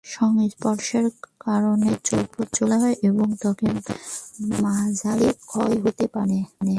[0.05, 1.05] সংস্পর্শের
[1.39, 3.75] কারণে তীব্র চোখ জ্বালা এবং ত্বকের
[4.61, 6.37] মাঝারি ক্ষয় হতে পারে।